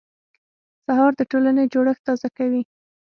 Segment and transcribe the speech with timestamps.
[0.85, 2.61] سهار د ټولنې جوړښت تازه کوي.